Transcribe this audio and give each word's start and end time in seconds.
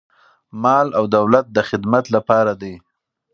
مال 0.63 0.87
او 0.97 1.03
دولت 1.17 1.45
د 1.51 1.57
خدمت 1.69 2.05
لپاره 2.15 2.53
دی. 2.61 2.73